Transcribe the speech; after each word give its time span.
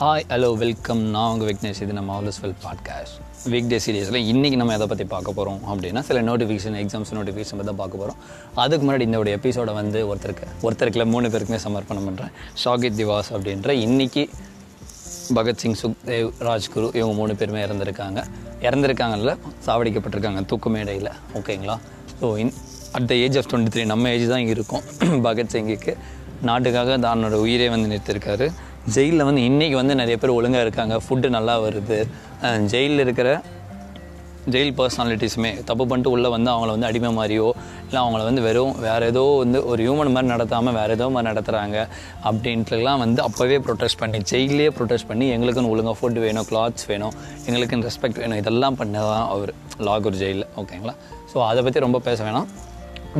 Hi 0.00 0.24
hello 0.28 0.48
welcome 0.56 1.00
நான் 1.12 1.30
உங்கள் 1.32 1.48
விக்னேஷ். 1.48 1.78
இது 1.84 1.92
நம்ம 1.92 2.10
all's 2.16 2.36
well 2.42 2.54
podcast 2.64 3.16
week 3.52 3.70
day 3.72 3.78
சீரியஸில் 3.86 4.18
இன்றைக்கி 4.32 4.56
நம்ம 4.56 4.74
எதை 4.74 4.86
பற்றி 4.86 5.04
பார்க்க 5.04 5.32
போகிறோம் 5.32 5.58
அப்படின்னா 5.70 6.00
சில 6.08 6.20
நோட்டிஃபிகேஷன் 6.22 6.76
எக்ஸாம்ஸ் 6.82 7.10
நோட்டிஃபிகேஷன் 7.16 7.58
பற்றி 7.58 7.70
தான் 7.70 7.80
பார்க்க 7.80 8.00
போகிறோம் 8.02 8.18
அதுக்கு 8.54 8.84
முன்னாடி 8.86 9.04
இந்த 9.08 9.18
எபிசோடை 9.38 9.72
வந்து 9.74 10.00
ஒருத்தருக்கு 10.10 10.46
ஒருத்தருக்குல 10.66 11.06
மூணு 11.14 11.30
பேருக்குமே 11.32 11.60
சமர்ப்பணம் 11.64 12.06
பண்ணுறேன் 12.08 12.30
ஷாகித் 12.64 12.98
திவாஸ் 13.00 13.30
அப்படின்ற 13.34 13.74
இன்னைக்கு 13.86 14.22
பகத்சிங் 15.38 15.76
சுக்தேவ் 15.82 16.30
ராஜ்குரு 16.48 16.90
இவங்க 16.98 17.16
மூணு 17.20 17.36
பேருமே 17.42 17.64
இறந்துருக்காங்க. 17.66 18.22
இறந்துருக்காங்கல்ல 18.68 19.34
சாவடிக்கப்பட்டிருக்காங்க 19.66 20.44
தூக்கு 20.52 20.70
மேடையில். 20.76 21.10
ஓகேங்களா 21.40 21.76
so 22.22 22.38
in 22.44 22.54
at 22.92 23.10
the 23.10 23.16
age 23.24 23.40
of 23.42 23.50
twenty 23.52 23.74
three 23.76 23.86
நம்ம 23.94 24.14
ஏஜ் 24.14 24.28
தான் 24.36 24.46
இருக்கும். 24.54 24.84
பகத்சிங்குக்கு 25.28 25.94
நாட்டுக்காக 26.42 26.98
தன்னோட 27.04 27.36
உயிரே 27.44 27.68
வந்து 27.68 27.86
நிறுத்திருக்காரு. 27.92 28.48
ஜெயிலில் 28.94 29.26
வந்து 29.28 29.42
இன்றைக்கி 29.50 29.76
வந்து 29.82 29.94
நிறைய 30.00 30.16
பேர் 30.22 30.36
ஒழுங்காக 30.38 30.64
இருக்காங்க. 30.66 30.94
ஃபுட்டு 31.04 31.28
நல்லா 31.36 31.54
வருது. 31.66 31.98
ஜெயிலில் 32.72 33.02
இருக்கிற 33.04 33.28
ஜெயில் 34.52 34.70
பர்சனாலிட்டிஸுமே 34.78 35.50
தப்பு 35.68 35.84
பண்ணிட்டு 35.88 36.12
உள்ளே 36.14 36.28
வந்து 36.34 36.50
அவங்கள 36.52 36.70
வந்து 36.74 36.88
அடிமை 36.88 37.10
மாதிரியோ 37.18 37.48
இல்லை 37.86 37.98
அவங்கள 38.02 38.22
வந்து 38.28 38.42
வெறும் 38.46 38.74
வேறு 38.84 39.08
ஏதோ 39.12 39.24
வந்து 39.42 39.58
ஒரு 39.70 39.80
ஹியூமன் 39.86 40.12
மாதிரி 40.14 40.30
நடத்தாமல் 40.34 40.76
வேறு 40.78 40.94
ஏதோ 40.98 41.06
மாதிரி 41.14 41.28
நடத்துகிறாங்க 41.30 41.78
அப்படின்ட்டுலாம் 42.30 43.02
வந்து 43.04 43.20
அப்போவே 43.26 43.58
ப்ரொட்டஸ்ட் 43.66 44.00
பண்ணி 44.02 44.20
ஜெயிலே 44.30 44.68
ப்ரொட்டஸ்ட் 44.78 45.08
பண்ணி 45.10 45.28
எங்களுக்குன்னு 45.34 45.72
ஒழுங்காக 45.74 45.96
ஃபுட் 46.00 46.20
வேணும் 46.26 46.48
கிளாத்ஸ் 46.52 46.88
வேணும் 46.92 47.14
எங்களுக்குன்னு 47.48 47.88
ரெஸ்பெக்ட் 47.90 48.20
வேணும். 48.22 48.38
இதெல்லாம் 48.42 48.78
பண்ணதான் 48.80 49.26
அவர். 49.34 49.52
லாகூர் 49.88 50.18
ஜெயிலில். 50.22 50.48
ஓகேங்களா 50.62 50.96
ஸோ 51.32 51.38
அதை 51.50 51.62
பற்றி 51.68 51.86
ரொம்ப 51.86 52.00
பேச 52.08 52.18
வேணாம். 52.28 52.48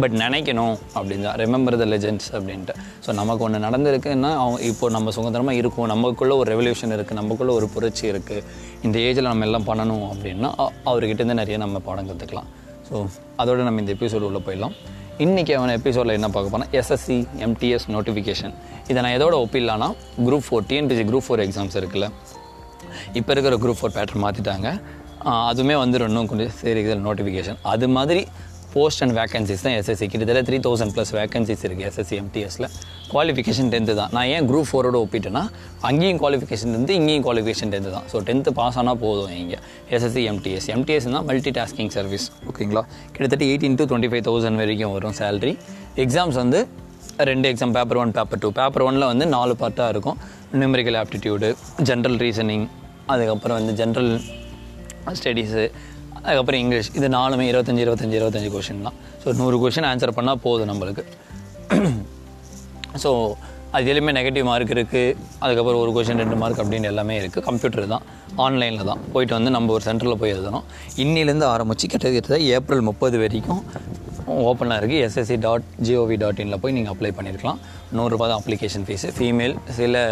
பட் 0.03 0.15
நினைக்கணும் 0.23 0.75
அப்படின்னு 0.97 1.25
தான். 1.27 1.37
ரிமெம்பர் 1.43 1.77
த 1.83 1.85
லெஜெண்ட்ஸ் 1.93 2.29
அப்படின்ட்டு. 2.37 2.75
ஸோ 3.05 3.11
நமக்கு 3.21 3.45
ஒன்று 3.47 3.59
நடந்திருக்குன்னா 3.67 4.31
அவங்க 4.43 4.59
இப்போ 4.71 4.87
நம்ம 4.97 5.13
சுதந்திரமாக 5.17 5.61
இருக்கும். 5.61 5.89
நமக்குள்ளே 5.93 6.35
ஒரு 6.41 6.49
ரெவல்யூஷன் 6.53 6.93
இருக்குது 6.97 7.19
நமக்குள்ளே 7.21 7.53
ஒரு 7.59 7.67
புரட்சி 7.75 8.05
இருக்குது 8.13 8.45
இந்த 8.87 8.97
ஏஜில் 9.09 9.31
நம்ம 9.33 9.47
எல்லாம் 9.49 9.67
பண்ணணும் 9.71 10.05
அப்படின்னா 10.13 10.51
அவர்கிட்டேருந்து 10.91 11.39
நிறைய 11.43 11.59
நம்ம 11.65 11.81
பாடம் 11.87 12.09
கற்றுக்கலாம் 12.11 12.49
ஸோ 12.89 12.97
அதோட 13.43 13.59
நம்ம 13.69 13.81
இந்த 13.85 13.93
எபிசோடு 13.97 14.27
உள்ளே 14.31 14.43
போயிடலாம். 14.49 14.75
இன்றைக்கி 15.25 15.53
அவன் 15.59 15.73
எபிசோடில் 15.79 16.17
என்ன 16.17 16.29
பார்க்க 16.35 16.55
போனால் 16.55 16.75
எஸ்எஸ்சி 16.81 17.17
எம்டிஎஸ் 17.47 17.87
நோட்டிஃபிகேஷன் 17.95 18.55
இதை 18.91 18.99
நான் 19.05 19.17
எதோட 19.19 19.35
ஒப்பிடலான்னா 19.45 19.89
group 20.27 20.45
four 20.49 20.67
TNPSC 20.69 21.05
group 21.09 21.27
four 21.27 21.43
exams 21.47 21.77
இருக்குல்ல. 21.81 22.09
இப்போ 23.19 23.31
இருக்கிற 23.35 23.57
குரூப் 23.65 23.81
ஃபோர் 23.81 23.95
பேட்டர்ன் 23.97 24.25
மாற்றிட்டாங்க 24.27 24.69
அதுவுமே 25.49 25.75
வந்துடும் 25.83 26.09
இன்னும் 26.11 26.29
கொஞ்சம் 26.33 26.53
சரி 26.61 26.81
இதில் 26.85 27.05
நோட்டிஃபிகேஷன் 27.09 27.59
அது 27.73 27.89
மாதிரி 27.97 28.23
போஸ்ட் 28.75 29.03
அண்ட் 29.05 29.15
வேகன்சிஸ் 29.19 29.63
தான் 29.67 29.75
எஸ்எஸ்சி 29.79 30.07
கிட்டத்தட்ட 30.13 30.41
த்ரீ 30.49 30.57
தௌசண்ட் 30.67 30.93
ப்ளஸ் 30.97 31.13
வேகன்சிஸ் 31.19 31.63
இருக்குது 31.67 31.87
எஸ்எஸ்சி 31.91 32.17
எம்டிஎஸில் 32.23 32.67
குவாலிஃபிகேஷன் 33.13 33.71
டென்த்து 33.75 33.95
தான். 34.01 34.11
நான் 34.17 34.29
ஏன் 34.35 34.47
குரூப் 34.51 34.69
ஃபோரோட 34.71 34.97
ஒப்பிட்டேன்னா 35.05 35.43
அங்கேயும் 35.91 36.19
குவாலிஃபிகேஷன் 36.23 36.73
டென்த்து 36.75 36.97
இங்கேயும் 37.01 37.25
குவாலிஃபிகேஷன் 37.27 37.71
டென்த்து 37.75 37.93
தான். 37.97 38.07
ஸோ 38.13 38.23
டென்த்து 38.29 38.53
பாஸ் 38.59 38.79
ஆனால் 38.83 38.99
போதும் 39.05 39.33
இங்கே. 39.43 39.61
எஸ்எஸ்சி 39.97 40.25
எம்டிஎஸ் 40.33 40.69
எம்டிஎஸ் 40.77 41.09
தான் 41.17 41.27
மல்டி 41.31 41.53
டாஸ்கிங் 41.61 41.93
சர்வீஸ் 41.97 42.27
ஓகேங்களா 42.51 42.83
கிட்டத்தட்ட 43.15 43.45
eighteen 43.51 43.79
to 43.81 43.87
twenty 43.93 44.11
five 44.13 44.25
thousand 44.29 44.61
வரைக்கும் 44.63 44.95
வரும் 44.97 45.17
சேலரி 45.21 45.55
எக்ஸாம்ஸ் 46.05 46.39
வந்து 46.43 46.61
ரெண்டு 47.31 47.47
exam 47.53 47.73
paper 47.77 47.99
one 48.03 48.13
paper 48.17 48.41
two 48.43 48.49
paper 48.59 48.85
ஒனில் 48.89 49.07
வந்து 49.13 49.27
நாலு 49.37 49.55
பார்ட்டாக 49.63 49.93
இருக்கும். 49.95 50.19
நியூமெரிக்கல் 50.61 50.99
ஆப்டிடியூடு 51.03 51.49
ஜென்ரல் 51.89 52.19
ரீசனிங் 52.25 52.67
அதுக்கப்புறம் 53.13 53.57
வந்து 53.61 53.73
ஜென்ரல் 53.81 54.11
ஸ்டடீஸு 55.19 55.65
அதுக்கப்புறம் 56.25 56.61
இங்கிலீஷ். 56.65 56.91
இது 56.99 57.07
நாலுமே 57.19 57.45
இருபத்தஞ்சி 57.53 57.83
இருபத்தஞ்சி 57.87 58.17
இருபத்தஞ்சி 58.21 58.51
கொஷின் 58.57 58.87
தான். 58.89 58.97
ஸோ 59.23 59.35
நூறு 59.41 59.59
கொஷின் 59.63 59.89
ஆன்சர் 59.91 60.17
பண்ணால் 60.19 60.43
போதும் 60.47 60.71
நம்மளுக்கு. 60.73 61.05
ஸோ 63.05 63.13
அது 63.77 63.85
எதுலேயுமே 63.91 64.13
நெகட்டிவ் 64.19 64.47
மார்க் 64.49 64.71
இருக்குது 64.75 65.17
அதுக்கப்புறம் 65.45 65.81
ஒரு 65.85 65.91
கொஷின் 65.97 66.21
ரெண்டு 66.23 66.37
மார்க் 66.43 66.61
அப்படின்னு 66.63 66.89
எல்லாமே 66.91 67.17
இருக்குது 67.23 67.45
கம்ப்யூட்டர் 67.49 67.91
தான். 67.95 68.05
ஆன்லைனில் 68.45 68.89
தான். 68.91 69.01
போயிட்டு 69.15 69.35
வந்து 69.39 69.51
நம்ம 69.57 69.73
ஒரு 69.77 69.85
சென்டரில் 69.89 70.21
போய் 70.21 70.33
எழுதணும். 70.35 70.65
இன்னிலேருந்து 71.05 71.47
ஆரம்பித்து 71.55 71.91
கிட்டத்தட்ட 71.95 72.39
ஏப்ரல் 72.57 72.87
முப்பது 72.89 73.19
வரைக்கும் 73.25 73.63
ஓப்பனாக 74.49 74.79
இருக்குது 74.81 75.03
எஸ்எஸ்சி 75.07 75.37
டாட் 75.45 75.67
ஜிஓவி 75.87 76.17
டாட் 76.23 76.41
இனில் 76.43 76.61
போய் 76.63 76.75
நீங்கள் 76.77 76.95
அப்ளை 76.95 77.11
பண்ணியிருக்கலாம் 77.19 77.61
நூறுரூபா 77.97 78.25
தான் 78.31 78.41
அப்ளிகேஷன் 78.41 78.85
ஃபீஸு 78.87 79.09
ஃபீமேல் 79.17 79.55
சில 79.79 80.03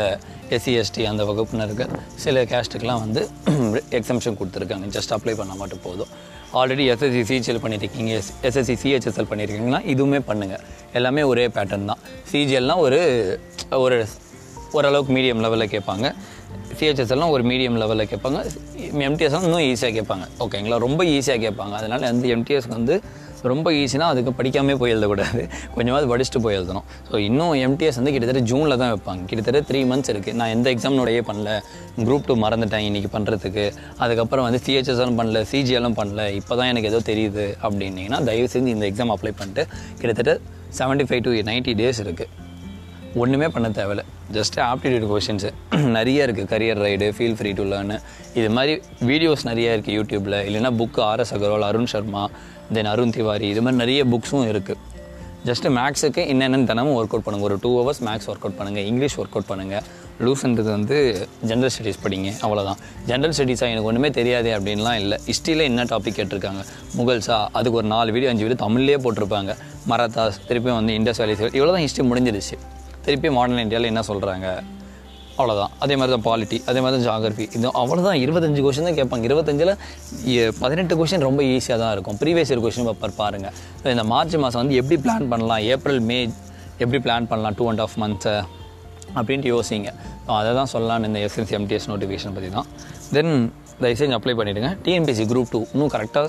எஸ்சி 0.57 0.73
எஸ்டி 0.81 1.03
அந்த 1.11 1.23
வகுப்பினருக்கு 1.31 1.87
சில 2.25 2.45
கேஸ்ட்டுக்கெலாம் 2.53 3.03
வந்து 3.05 3.23
எக்ஸம்ஷன் 3.99 4.39
கொடுத்துருக்காங்க. 4.41 4.87
ஜஸ்ட் 4.97 5.13
அப்ளை 5.17 5.35
பண்ணால் 5.41 5.61
மட்டும் 5.63 5.83
போதும். 5.87 6.13
ஆல்ரெடி 6.61 6.85
எஸ்எஸ்சி 6.93 7.23
சிஹெச்எல் 7.31 7.61
பண்ணியிருக்கீங்க 7.65 8.13
எஸ் 8.21 8.31
எஸ்எஸ்சி 8.49 8.77
சிஹெச்எஸ்எல் 8.85 9.29
பண்ணியிருக்கீங்கன்னா 9.33 9.81
இதுவுமே 9.95 10.21
பண்ணுங்கள் 10.31 10.63
எல்லாமே 11.01 11.25
ஒரே 11.33 11.47
பேட்டர்ன் 11.57 11.91
தான். 11.91 12.01
சிஜிஎல்னால் 12.33 12.83
ஒரு 12.87 13.01
ஒரு 13.85 13.99
ஓரளவுக்கு 14.79 15.13
மீடியம் 15.17 15.43
லெவலில் 15.47 15.73
கேட்பாங்க. 15.75 16.07
சிஹெச்எஸ்எல்லாம் 16.79 17.33
ஒரு 17.35 17.43
மீடியம் 17.51 17.79
லெவலில் 17.83 18.11
கேட்பாங்க. 18.13 18.39
எம்டிஎஸ் 19.09 19.37
இன்னும் 19.47 19.65
ஈஸியாக 19.71 19.93
கேட்பாங்க. 19.99 20.25
ஓகேங்களா 20.45 20.79
ரொம்ப 20.87 21.01
ஈஸியாக 21.17 21.41
கேட்பாங்க. 21.47 21.75
அதனால் 21.81 22.11
வந்து 22.13 22.29
எம்டிஎஸ்க்கு 22.37 22.77
வந்து 22.81 22.97
ரொம்ப 23.53 23.69
ஈஸினா 23.81 24.07
அதுக்கு 24.13 24.33
படிக்காமே 24.39 24.75
போய் 24.81 24.93
எழுதக்கூடாது. 24.95 25.43
கொஞ்சமாவது 25.77 26.07
படிச்சுட்டு 26.13 26.41
போய் 26.45 26.57
எழுதணும். 26.59 26.87
ஸோ 27.11 27.17
இன்னும் 27.29 27.55
எம்டிஎஸ் 27.67 27.99
வந்து 28.01 28.13
கிட்டத்தட்ட 28.15 28.43
ஜூனில் 28.51 28.79
தான் 28.83 28.93
வைப்பாங்க. 28.95 29.23
கிட்டத்தட்ட 29.31 29.61
த்ரீ 29.71 29.83
மந்த்ஸ் 29.91 30.13
இருக்குது 30.15 30.39
நான் 30.41 30.53
எந்த 30.57 30.69
எக்ஸாம்னோடையே 30.77 31.23
பண்ணல. 31.31 31.51
குரூப் 32.07 32.27
டூ 32.31 32.37
மறந்துட்டேன் 32.45 32.87
இன்றைக்கி 32.89 33.11
பண்ணுறதுக்கு 33.17 33.67
அதுக்கப்புறம் 34.05 34.47
வந்து 34.49 34.63
சிஹெச்எஸ்எலும் 34.67 35.21
பண்ணல. 35.21 35.45
சிஜிஎலும் 35.53 35.99
பண்ணல. 36.01 36.25
இப்போ 36.41 36.57
தான் 36.61 36.73
எனக்கு 36.75 36.91
ஏதோ 36.93 37.03
தெரியுது 37.13 37.47
அப்படின்னீங்கன்னா 37.67 38.21
தயவு 38.31 38.51
செஞ்சு 38.57 38.75
இந்த 38.79 38.87
எக்ஸாம் 38.93 39.15
அப்ளை 39.17 39.35
பண்ணிட்டு 39.43 39.65
கிட்டத்தட்ட 40.01 40.35
seventy 40.81 41.07
five 41.11 41.25
to 41.29 41.33
ninety 41.51 41.75
days 41.83 42.03
இருக்குது 42.07 42.45
ஒன்றுமே 43.23 43.49
பண்ண 43.55 43.69
தேவையில்ல. 43.79 44.03
ஜஸ்ட் 44.37 44.57
ஆப்டிடியூட் 44.71 45.07
கொஷின்ஸு 45.13 45.51
நிறைய 45.97 46.27
இருக்குது 46.27 46.49
career 46.53 46.81
ride 46.87 47.07
feel 47.17 47.37
free 47.39 47.51
to 47.59 47.65
learn 47.73 47.97
இது 48.39 48.49
மாதிரி 48.57 48.75
வீடியோஸ் 49.11 49.45
நிறைய 49.51 49.77
இருக்குது 49.77 49.95
யூடியூப்பில் 49.99 50.39
இல்லைன்னா 50.49 50.73
book 50.81 51.01
RS 51.11 51.33
Agarwal 51.37 51.67
Arun 51.71 51.91
Sharma 51.93 52.25
then 52.77 52.91
Arun 52.93 53.15
Tiwari. 53.17 53.49
இது 53.55 53.63
மாதிரி 53.67 53.81
நிறைய 53.85 54.03
புக்ஸும் 54.13 54.49
இருக்குது 54.53 54.83
ஜஸ்ட்டு 55.49 55.71
மேக்ஸுக்கு 55.79 56.23
என்னென்னு 56.33 56.69
தினமும் 56.71 56.97
ஒர்க் 56.99 57.13
அவுட் 57.15 57.27
பண்ணுங்கள் 57.27 57.49
ஒரு 57.49 57.57
two 57.65 57.71
hours 57.79 58.01
max 58.07 58.29
work 58.31 58.45
out 58.47 58.59
பண்ணுங்கள் 58.61 58.87
இங்கிலீஷ் 58.91 59.17
ஒர்க் 59.23 59.37
அவுட் 59.37 59.51
பண்ணுங்கள் 59.51 59.85
லூசுன்றது 60.27 60.71
வந்து 60.77 60.97
ஜென்ரல் 61.49 61.73
ஸ்டடீஸ் 61.75 62.01
படிங்க. 62.05 62.29
அவ்வளோதான் 62.45 62.79
ஜென்ரல் 63.11 63.35
ஸ்டடீஸாக 63.39 63.73
எனக்கு 63.73 63.89
ஒன்றுமே 63.91 64.11
தெரியாது 64.19 64.51
அப்படின்லாம் 64.57 64.99
இல்லை. 65.03 65.17
ஹிஸ்ட்ரியில் 65.31 65.67
என்ன 65.71 65.85
டாபிக் 65.93 66.17
கேட்டிருக்காங்க? 66.19 66.63
முகல்ஸா 66.99 67.37
அதுக்கு 67.59 67.79
ஒரு 67.81 67.89
நாலு 67.95 68.15
வீடியோ 68.17 68.31
அஞ்சு 68.33 68.45
வீடியோ 68.47 68.61
தமிழ்லேயே 68.67 69.01
போட்டிருப்பாங்க. 69.05 69.55
மராத்தாஸ் 69.93 70.41
திருப்பியும் 70.49 70.81
வந்து 70.81 70.97
இண்டஸ் 71.01 71.21
வேலி 71.23 71.37
இவ்வளோ 71.59 71.73
தான் 71.77 71.85
ஹிஸ்ட்ரி 71.87 72.07
முடிஞ்சிருச்சு. 72.13 72.59
திருப்பி 73.07 73.29
மாடர்ன் 73.37 73.63
இந்தியாவில் 73.67 73.91
என்ன 73.93 74.03
சொல்கிறாங்க 74.11 74.47
அவ்வளோதான் 75.39 75.73
அதே 75.85 75.95
மாதிரி 76.01 76.13
தான் 76.15 76.25
பாலிட்டி 76.27 76.59
அதே 76.71 76.81
மாதிரி 76.83 76.97
தான் 76.97 77.07
ஜாகிரபி 77.07 77.45
இது 77.57 77.71
அவ்வளோதான் 77.81 78.19
இருபத்தஞ்சு 78.25 78.61
கொஷின் 78.67 78.87
தான் 78.89 78.97
கேட்பாங்க. 78.99 79.25
இருபத்தஞ்சில் 79.29 79.73
பதினெட்டு 80.61 80.95
கொஷின் 81.01 81.25
ரொம்ப 81.29 81.41
ஈஸியாக 81.55 81.79
தான் 81.83 81.93
இருக்கும். 81.97 82.17
ப்ரீவியஸ் 82.23 82.51
இயர் 82.53 82.63
கொஷின் 82.65 82.87
பேப்பர் 82.89 83.15
பாருங்கள் 83.21 83.55
ஸோ 83.83 83.87
இந்த 83.95 84.05
மார்ச் 84.13 84.37
மாதம் 84.45 84.61
வந்து 84.63 84.79
எப்படி 84.81 84.97
பிளான் 85.05 85.27
பண்ணலாம்? 85.33 85.63
ஏப்ரல் 85.75 86.01
மே 86.11 86.19
எப்படி 86.83 87.01
பிளான் 87.07 87.29
பண்ணலாம்? 87.33 87.57
டூ 87.61 87.67
அண்ட் 87.73 87.83
ஆஃப் 87.87 87.97
மந்த்ஸை 88.05 88.35
அப்படின்ட்டு 89.19 89.53
யோசிங்க. 89.55 89.91
ஸோ 90.27 90.33
அதை 90.41 90.51
தான் 90.61 90.73
சொல்லலாம்னு 90.75 91.09
இந்த 91.11 91.21
எஸ்எஸ்சி 91.27 91.57
எம்டிஎஸ் 91.61 91.89
நோட்டிஃபிகேஷன் 91.93 92.35
பற்றி 92.37 92.51
தான். 92.59 92.69
தென் 93.17 93.33
தயவுசெஞ்சு 93.85 94.17
அப்ளை 94.19 94.35
பண்ணிவிடுங்க 94.41 94.71
டிஎன்பிசி 94.85 95.27
குரூப் 95.33 95.51
டூ 95.55 95.61
இன்னும் 95.73 95.93
கரெக்டாக 95.97 96.29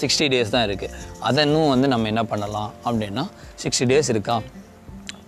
சிக்ஸ்டி 0.00 0.26
டேஸ் 0.32 0.54
தான் 0.54 0.64
இருக்குது 0.68 0.94
அதை 1.28 1.42
இன்னும் 1.48 1.70
வந்து 1.74 1.88
நம்ம 1.92 2.08
என்ன 2.12 2.22
பண்ணலாம் 2.32 2.70
அப்படின்னா 2.88 3.24
சிக்ஸ்டி 3.62 3.86
டேஸ் 3.92 4.10
இருக்கா? 4.14 4.36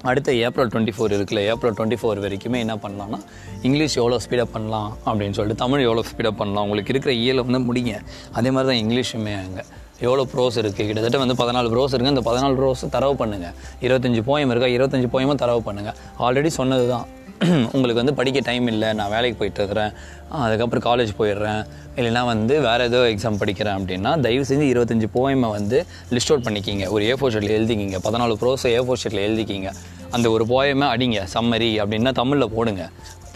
அடுத்த 0.08 0.32
ஏப்ரல் 0.32 0.70
டுவெண்ட்டி 0.72 0.92
ஃபோர் 0.96 1.14
இருக்குல்ல 1.16 1.40
ஏப்ரல் 1.52 1.74
டுவெண்ட்டி 1.78 1.98
ஃபோர் 2.00 2.20
வரைக்குமே 2.24 2.58
என்ன 2.64 2.74
பண்ணலாம்னா 2.84 3.18
இங்கிலீஷ் 3.62 3.96
எவ்வளோ 4.00 4.18
ஸ்பீடப் 4.24 4.54
பண்ணலாம் 4.54 4.90
அப்படின்னு 5.06 5.36
சொல்லிட்டு 5.38 5.62
தமிழ் 5.64 5.84
எவ்வளோ 5.88 6.04
ஸ்பீடப் 6.10 6.38
பண்ணலாம் 6.40 6.64
உங்களுக்கு 6.66 6.92
இருக்கிற 6.94 7.12
இயலை 7.22 7.44
வந்து 7.48 7.60
முடிங்க. 7.68 7.94
அதே 8.32 8.50
மாதிரி 8.50 8.68
தான் 8.70 8.80
இங்கிலீஷுமே 8.84 9.34
அங்கே. 9.44 9.64
எவ்வளோ 10.06 10.22
ப்ரோஸ் 10.32 10.56
இருக்குது 10.60 10.86
கிட்டத்தட்ட 10.88 11.18
வந்து 11.22 11.34
பதினாலு 11.42 11.70
ப்ரோஸ் 11.72 11.94
இருக்குது 11.94 12.14
அந்த 12.14 12.24
பதினாலு 12.28 12.54
ப்ரோஸ் 12.60 12.84
தரவு 12.94 13.14
பண்ணுங்கள் 13.22 13.54
இருபத்தஞ்சி 13.86 14.22
போயம் 14.28 14.52
இருக்கா? 14.52 14.68
இருபத்தஞ்சி 14.76 15.08
போயமும் 15.14 15.40
தரவு 15.42 15.62
பண்ணுங்கள் 15.70 15.98
ஆல்ரெடி 16.26 16.52
சொன்னது 16.60 16.86
தான் 16.94 17.06
உங்களுக்கு 17.74 18.00
வந்து 18.00 18.14
படிக்க 18.16 18.38
டைம் 18.48 18.66
இல்லை. 18.72 18.88
நான் 18.98 19.12
வேலைக்கு 19.12 19.36
போயிட்டு 19.38 19.60
இருக்கிறேன். 19.60 19.92
அதுக்கப்புறம் 20.40 20.84
காலேஜ் 20.88 21.12
போயிடுறேன். 21.20 21.60
இல்லைன்னா 21.98 22.22
வந்து 22.30 22.54
வேறு 22.66 22.82
ஏதோ 22.88 22.98
எக்ஸாம் 23.12 23.38
படிக்கிறேன் 23.42 23.76
அப்படின்னா 23.78 24.20
தயவு 24.26 24.44
செஞ்சு 24.50 24.66
இருபத்தஞ்சி 24.72 25.08
போயமை 25.14 25.48
வந்து 25.58 25.78
லிஸ்ட் 26.16 26.32
அவுட் 26.32 26.46
பண்ணிக்கிங்க. 26.48 26.86
ஒரு 26.94 27.04
ஏ 27.10 27.14
ஃபோர் 27.20 27.32
ஷீட்டில் 27.34 27.56
எழுதிக்கிங்க. 27.58 27.98
பதினாலு 28.06 28.36
ப்ரோஸை 28.42 28.72
ஏ 28.76 28.82
ஃபோர் 28.88 29.00
ஷீட்டில் 29.02 29.24
எழுதிக்கிங்க. 29.28 29.70
அந்த 30.16 30.26
ஒரு 30.30 30.44
போயமே 30.52 30.86
அடிங்க 30.94 31.18
சம்மரி 31.34 31.70
அப்படின்னா 31.82 32.12
தமிழில் 32.20 32.54
போடுங்க. 32.56 32.84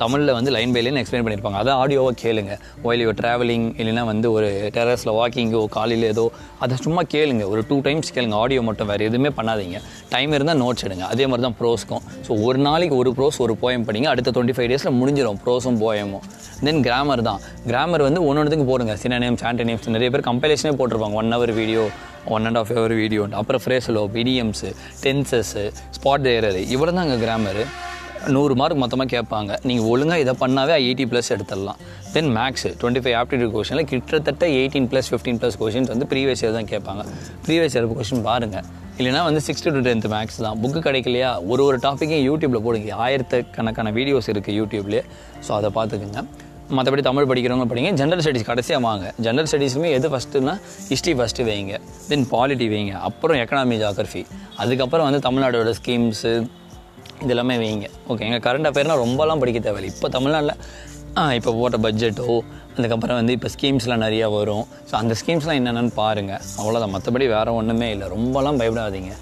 தமிழில் 0.00 0.32
வந்து 0.36 0.50
லைன் 0.56 0.72
பை 0.74 0.80
லைன் 0.84 0.98
எக்ஸ்பிளைன் 1.00 1.24
பண்ணியிருப்பாங்க 1.24 1.58
அதை 1.62 1.72
ஆடியோவாக 1.82 2.14
கேளுங்க. 2.22 2.52
ஒயில் 2.86 3.02
யூ 3.04 3.10
ட்ராவலிங் 3.20 3.66
இல்லைன்னா 3.80 4.04
வந்து 4.12 4.26
ஒரு 4.36 4.48
டெரஸில் 4.76 5.12
வாக்கிங்கோ 5.18 5.60
காலையில் 5.76 6.06
ஏதோ 6.12 6.24
அதை 6.64 6.76
சும்மா 6.86 7.02
கேளுங்க. 7.14 7.44
ஒரு 7.52 7.62
டூ 7.68 7.76
டைம்ஸ் 7.88 8.12
கேளுங்க. 8.16 8.36
ஆடியோ 8.44 8.62
மட்டும் 8.68 8.88
வேறு 8.92 9.08
எதுவுமே 9.10 9.32
பண்ணாதீங்க. 9.38 9.80
டைம் 10.14 10.32
இருந்தால் 10.38 10.60
நோட்ஸ் 10.64 10.86
எடுங்க. 10.88 11.04
அதே 11.14 11.26
மாதிரி 11.32 11.46
தான் 11.48 11.58
ப்ரோஸ்க்கும் 11.60 12.02
ஸோ 12.28 12.40
ஒரு 12.46 12.60
நாளைக்கு 12.68 12.96
ஒரு 13.02 13.12
ப்ரோஸ் 13.18 13.38
ஒரு 13.46 13.56
போயம் 13.62 13.86
படிங்க. 13.90 14.08
அடுத்த 14.14 14.32
டுவெண்ட்டி 14.36 14.56
ஃபைவ் 14.58 14.70
டேஸில் 14.72 14.96
முடிஞ்சிடும் 15.00 15.40
ப்ரோஸும் 15.44 15.78
போயமும் 15.84 16.24
தென் 16.66 16.82
கிராமர் 16.88 17.22
தான். 17.30 17.40
கிராமர் 17.70 18.06
வந்து 18.08 18.20
ஒன்று 18.28 18.42
ஒன்றுக்கு 18.42 18.66
போடுங்க 18.72 18.92
சினநேம்ஸ் 19.04 19.44
நேம்ஸ் 19.70 19.94
நிறைய 19.96 20.10
பேர் 20.14 20.28
கம்பைலேஷனே 20.30 20.74
போட்டிருப்பாங்க. 20.80 21.16
One 21.22 21.32
hour 21.36 21.54
video 21.60 21.84
one 22.34 22.46
and 22.48 22.58
half 22.60 22.70
hour 22.76 22.94
video 23.00 23.22
அப்புறம் 23.40 23.62
ஃப்ரேசலோ 23.64 24.02
இடியம்ஸு 24.20 24.70
டென்சஸ்ஸு 25.06 25.64
ஸ்பாட் 25.96 26.28
ஏரரு 26.36 26.62
இவ்வளோ 26.74 26.92
தான் 26.96 27.04
அங்கே 27.06 27.18
கிராமரு 27.24 27.64
நூறு 28.34 28.54
மார்க் 28.60 28.80
மொத்தமாக 28.82 29.08
கேட்பாங்க. 29.14 29.52
நீங்கள் 29.68 29.88
ஒழுங்காக 29.92 30.22
இதை 30.24 30.32
பண்ணாவே 30.42 30.74
எயிட்டி 30.84 31.04
ப்ளஸ் 31.10 31.30
எடுத்துடலாம். 31.34 31.78
Then 32.14 32.30
max 32.36 32.66
twenty 32.80 33.02
five 33.04 33.16
aptitude 33.20 33.52
கொஷனில் 33.56 33.88
கிட்டத்தட்ட 33.90 34.44
eighteen 34.58 34.88
plus 34.92 35.10
fifteen 35.10 35.38
plus 35.42 35.58
questions 35.62 35.90
வந்து 35.92 36.08
ப்ரீவியஸ் 36.12 36.42
இயர் 36.44 36.56
தான் 36.58 36.70
கேட்பாங்க. 36.72 37.04
ப்ரீவியஸ் 37.46 37.76
இயர் 37.76 37.88
கொஷின் 37.98 38.24
பாருங்கள் 38.28 38.66
இல்லைனா 38.98 39.20
வந்து 39.28 39.42
சிக்ஸ்த்து 39.48 39.74
டு 39.76 39.82
டென்த் 39.88 40.08
மேக்ஸ் 40.14 40.40
தான். 40.46 40.56
புக்கு 40.62 40.80
கிடைக்கலையா? 40.88 41.30
ஒரு 41.52 41.62
ஒரு 41.68 41.78
டாப்பிக்கையும் 41.86 42.26
யூடியூப்பில் 42.30 42.64
போடுங்க. 42.66 42.96
ஆயிரத்துக்கணக்கான 43.04 43.92
வீடியோஸ் 43.98 44.30
இருக்குது 44.34 44.56
யூடியூப்லேயே 44.60 45.04
ஸோ 45.46 45.52
அதை 45.58 45.70
பார்த்துக்குங்க. 45.78 46.22
மற்றபடி 46.76 47.02
தமிழ் 47.08 47.26
படிக்கிறவங்க 47.30 47.66
படிங்க. 47.70 47.90
ஜென்ரல் 48.00 48.22
ஸ்டடீஸ் 48.24 48.46
கடைசியாக 48.50 48.80
வாங்க. 48.88 49.06
ஜென்ரல் 49.24 49.48
ஸ்டடீஸுமே 49.50 49.88
எது 49.96 50.08
ஃபஸ்ட்டுனா 50.12 50.54
ஹிஸ்ட்ரி 50.90 51.12
ஃபஸ்ட்டு 51.18 51.44
வைங்க. 51.48 51.74
தென் 52.10 52.24
பாலிட்டி 52.34 52.66
வைங்க. 52.74 52.92
அப்புறம் 53.08 53.38
எக்கனாமி 53.42 53.76
ஜாகிரஃபி 53.82 54.22
அதுக்கப்புறம் 54.62 55.06
வந்து 55.08 55.20
தமிழ்நாடோட 55.26 55.72
ஸ்கீம்ஸு 55.80 56.32
இது 57.22 57.32
எல்லாமே 57.34 57.54
வைங்க 57.62 57.88
ஓகேங்க 58.12 58.38
கரண்ட் 58.46 58.68
அஃபேர்னால் 58.70 59.00
ரொம்பலாம் 59.04 59.40
படிக்க 59.42 59.58
தேவையில்லை. 59.66 59.90
இப்போ 59.94 60.08
தமிழ்நாட்டில் 60.16 60.56
இப்போ 61.38 61.50
போட்ட 61.58 61.76
பட்ஜெட்டோ 61.84 62.28
அதுக்கப்புறம் 62.76 63.18
வந்து 63.20 63.34
இப்போ 63.36 63.48
ஸ்கீம்ஸ்லாம் 63.54 64.02
நிறையா 64.04 64.26
வரும். 64.38 64.64
ஸோ 64.88 64.94
அந்த 65.00 65.14
ஸ்கீம்ஸ்லாம் 65.20 65.58
என்னென்னு 65.60 65.92
பாருங்கள் 66.00 66.40
அவ்வளோதான் 66.60 66.92
மற்றபடி 66.94 67.26
வேறு 67.34 67.54
ஒன்றுமே 67.60 67.88
இல்லை. 67.94 68.06
ரொம்பலாம் 68.14 68.58
பயப்படாதீங்க. 68.60 69.12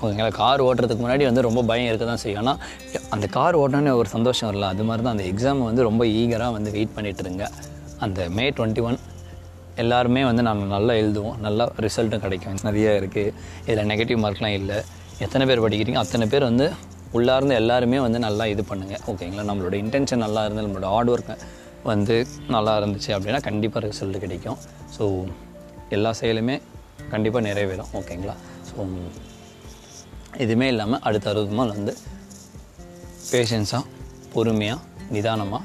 ஓகேங்களா 0.00 0.32
கார் 0.40 0.62
ஓட்டுறதுக்கு 0.66 1.02
முன்னாடி 1.04 1.24
வந்து 1.28 1.42
ரொம்ப 1.46 1.60
பயம் 1.70 1.88
இருக்க 1.90 2.04
தான் 2.10 2.20
செய்யும். 2.24 2.40
ஆனால் 2.42 2.58
அந்த 3.14 3.26
கார் 3.36 3.56
ஓட்டணுன்னு 3.60 3.94
ஒரு 4.00 4.08
சந்தோஷம் 4.16 4.48
வரல. 4.48 4.68
அது 4.74 4.84
மாதிரி 4.88 5.04
தான் 5.06 5.16
அந்த 5.16 5.24
எக்ஸாம் 5.30 5.62
வந்து 5.68 5.86
ரொம்ப 5.88 6.02
ஈகராக 6.20 6.52
வந்து 6.56 6.72
வெயிட் 6.76 6.94
பண்ணிகிட்டு 6.96 7.24
இருங்க. 7.26 7.46
அந்த 8.06 8.28
மே 8.36 8.44
டுவெண்ட்டி 8.58 8.84
ஒன் 8.88 8.98
எல்லாருமே 9.84 10.22
வந்து 10.28 10.42
நாங்கள் 10.48 10.72
நல்லா 10.76 10.94
எழுதுவோம். 11.00 11.36
நல்லா 11.46 11.64
ரிசல்ட்டும் 11.86 12.22
கிடைக்கும். 12.26 12.60
நிறைய 12.68 12.92
இருக்குது 13.00 13.32
இதில் 13.68 13.88
நெகட்டிவ் 13.92 14.22
மார்க்லாம் 14.26 14.56
இல்லை. 14.60 14.78
எத்தனை 15.24 15.44
பேர் 15.50 15.64
படிக்கிறீங்க? 15.66 16.00
அத்தனை 16.04 16.26
பேர் 16.34 16.48
வந்து 16.50 16.66
உள்ளார்ந்து 17.12 17.54
எல்லாருமே 17.54 17.98
வந்து 18.00 18.18
நல்லா 18.18 18.46
இது 18.46 18.62
பண்ணுங்கள் 18.62 19.02
ஓகேங்களா? 19.10 19.44
நம்மளோட 19.50 19.74
இன்டென்ஷன் 19.82 20.24
நல்லா 20.24 20.44
இருந்து 20.44 20.64
நம்மளோட 20.66 20.88
ஹார்ட் 20.94 21.10
ஒர்க் 21.10 21.32
வந்து 21.82 22.26
நல்லா 22.48 22.72
இருந்துச்சு 22.78 23.10
அப்படின்னா 23.16 23.40
கண்டிப்பாக 23.42 23.82
ரிசல்ட் 23.86 24.18
கிடைக்கும். 24.18 24.58
ஸோ 24.98 25.04
எல்லா 25.88 26.10
செயலுமே 26.20 26.56
கண்டிப்பாக 27.10 27.42
நிறைவேறும். 27.48 27.90
ஓகேங்களா? 27.92 28.34
ஸோ 28.68 28.86
எதுவுமே 30.44 30.68
இல்லாமல் 30.68 31.00
அடுத்த 31.00 31.30
அறுபது 31.30 31.56
நாள் 31.58 31.74
வந்து 31.76 31.96
பேஷன்ஸாக 33.30 33.84
பொறுமையாக 34.32 34.80
நிதானமாக 35.10 35.64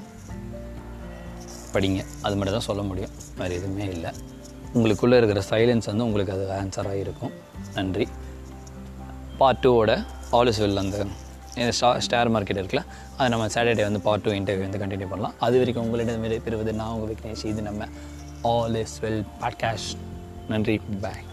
படிங்க. 1.73 2.01
அது 2.21 2.35
மட்டும் 2.35 2.55
தான் 2.57 2.67
சொல்ல 2.69 2.81
முடியும். 2.81 3.13
வேறு 3.37 3.53
எதுவுமே 3.59 3.85
இல்லை. 3.85 4.11
உங்களுக்குள்ளே 4.75 5.17
இருக்கிற 5.21 5.41
சைலன்ஸ் 5.49 5.89
வந்து 5.91 6.05
உங்களுக்கு 6.05 6.33
அது 6.33 6.45
ஆன்சராக 6.61 6.99
இருக்கும். 7.03 7.33
நன்றி. 7.73 8.07
பார்ட் 9.37 9.61
டூவோட 9.65 9.91
ஆலிஸ் 10.31 10.61
வெல் 10.63 10.81
அந்த 10.83 11.05
ஸ்டா 11.57 11.97
ஸ்டார் 11.97 12.31
மார்க்கெட் 12.31 12.61
இருக்குல்ல 12.61 12.83
அதை 13.17 13.27
நம்ம 13.29 13.47
சாட்டர்டே 13.47 13.81
வந்து 13.81 13.99
பார்ட் 13.99 14.21
டூ 14.21 14.31
இன்டர்வியூ 14.31 14.69
வந்து 14.69 14.81
கண்டினியூ 14.83 15.07
பண்ணலாம். 15.09 15.33
அது 15.39 15.57
வரைக்கும் 15.57 15.85
உங்களிடம் 15.85 16.43
பெறுவது 16.43 16.73
நான் 16.73 16.89
உங்கள் 16.89 17.15
விக்னேஷ். 17.15 17.45
இது 17.45 17.61
நம்ம 17.61 17.87
ஆல் 18.41 18.75
இஸ் 18.75 18.99
வெல் 19.01 19.23
பாட்காஸ்ட் 19.41 19.93
நன்றி. 20.47 20.81
பாய் 21.01 21.23